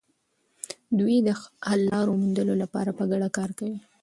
[0.99, 1.29] دوی د
[1.67, 3.77] حل لارو موندلو لپاره په ګډه کار کوي.